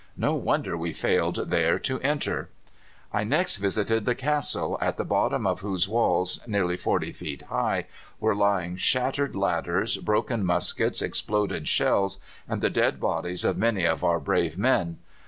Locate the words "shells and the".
11.67-12.69